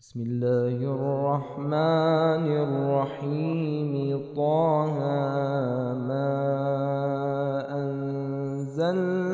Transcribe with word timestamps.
بسم 0.00 0.20
الله 0.20 0.76
الرحمن 0.96 2.46
الرحيم. 2.66 3.92
طه 4.36 4.96
ما 6.08 6.32
أنزلنا 7.80 9.25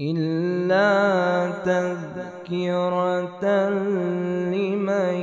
إلا 0.00 1.50
تذكرة 1.64 3.44
لمن 4.48 5.16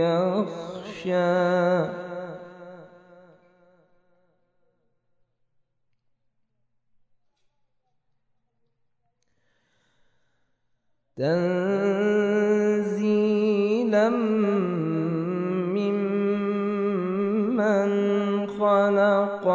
يخشى. 0.00 1.52
تنزيلا 11.16 11.68
ممن 15.68 17.92
خلق 18.46 19.46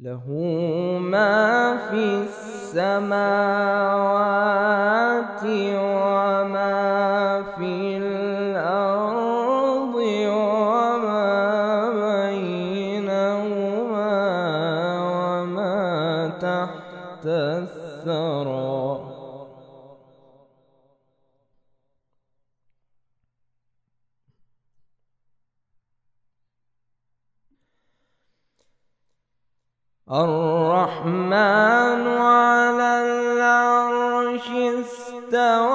له 0.00 0.30
ما 1.00 1.76
في 1.88 2.28
السماوات 2.28 3.16
الرحمن 30.12 31.32
على 32.06 33.02
العرش 33.02 34.48
استوى. 34.50 35.65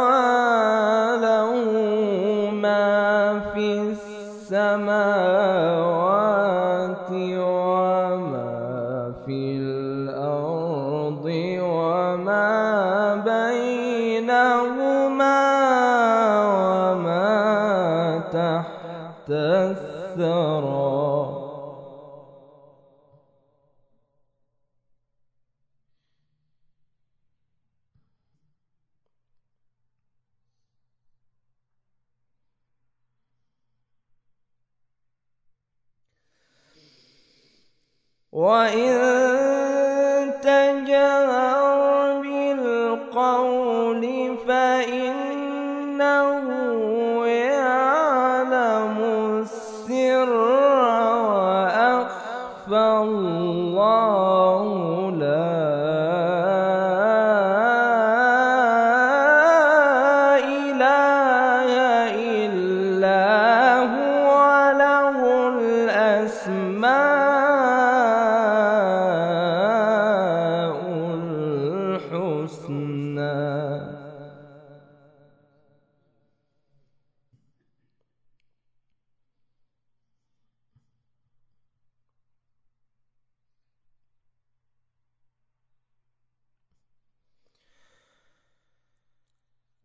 وإن 38.31 39.20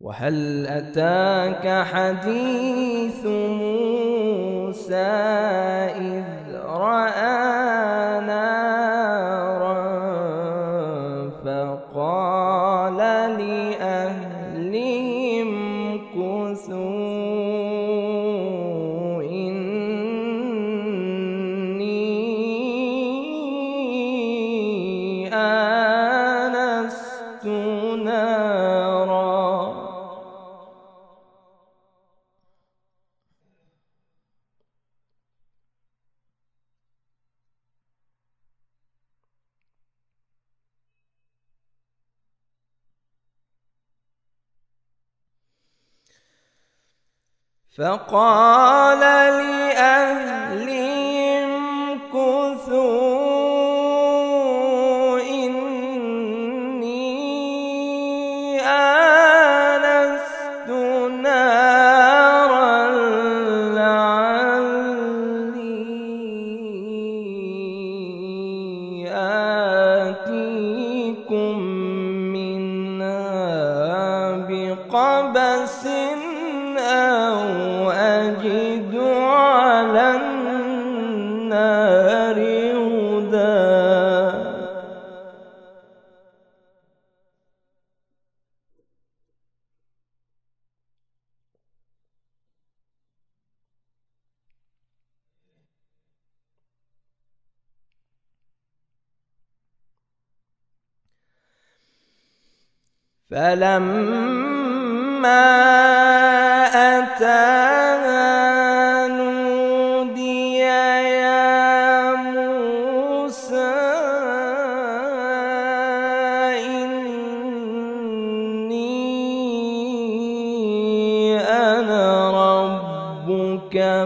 وهل 0.07 0.67
أتاك 0.67 1.83
حديث 1.85 3.25
موسى 3.25 4.95
إذ 5.99 6.23
رأى 6.55 7.36
فقال 47.77 48.99
لأهلهم 48.99 49.46
فلما 103.31 104.37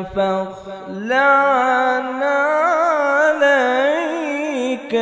ربك 0.01 0.13
فاخلع 0.15 1.15
عليك 3.21 4.95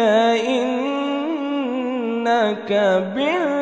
إنك 1.43 2.71
بالواد 3.15 3.58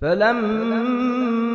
فلما 0.00 1.48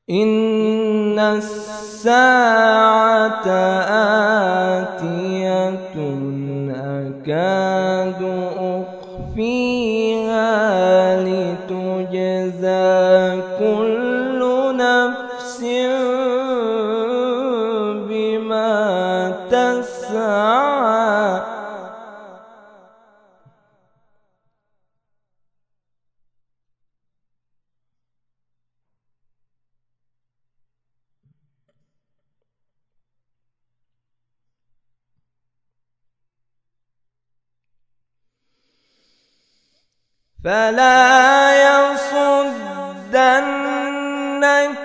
إن 0.10 1.20
الساعة 1.20 2.12
آتية 4.86 5.15
فلا 40.46 41.54
يصدنك 41.66 42.52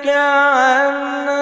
عنها 0.07 1.40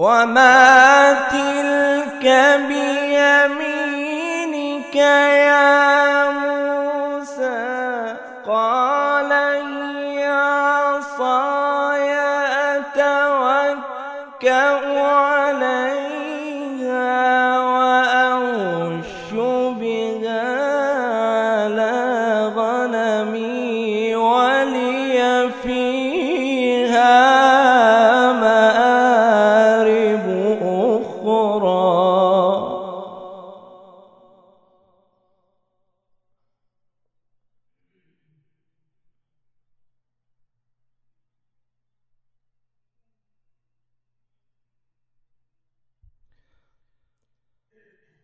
وما 0.00 1.12
تلك 1.28 2.24
بيمينك 2.68 4.16
يا 4.96 6.30
موسى 6.30 8.16
قال 8.48 9.32
هي 9.32 10.24
عصاي 10.26 12.12
أتوكأ 12.80 14.60
عليها 15.02 16.00
وأهش 17.60 19.32
بها 19.80 20.59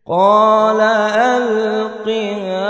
قال 0.09 0.79
ألقها 1.35 2.67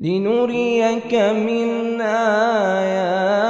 لنريك 0.00 1.14
من 1.14 2.00
آياتنا 2.00 3.49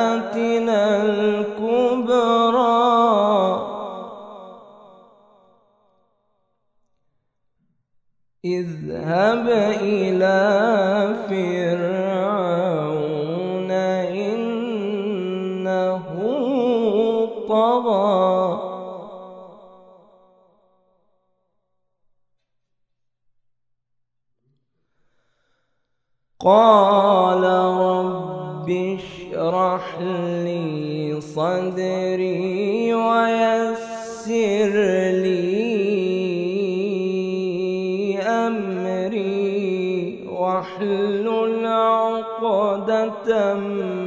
قال 26.45 27.45
رب 27.81 28.71
اشرح 28.71 29.99
لي 30.45 31.21
صدري 31.21 32.95
ويسر 32.95 34.75
لي 35.21 35.61
أمري 38.19 40.25
واحلل 40.33 41.67
عقدة 41.67 43.55
من 43.55 44.00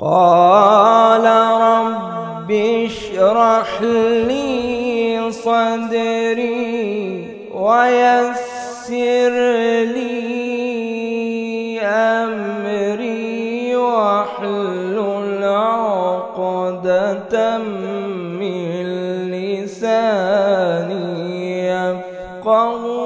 قال 0.00 1.24
رب 1.60 2.50
اشرح 2.52 3.82
لي 4.28 5.32
صدري 5.32 6.56
ويسر 7.54 9.32
لي 9.96 11.80
أمري 11.80 13.76
واحلل 13.76 15.44
عقدة 15.44 17.34
من 17.58 18.86
لساني 19.32 21.06
يفقه 21.68 23.05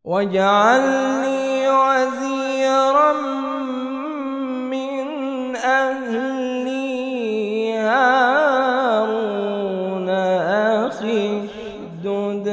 واجعل 0.04 1.13
أهلي 5.64 6.84
هارون 7.78 9.28
أخي 10.08 11.44
اشدد 11.44 12.48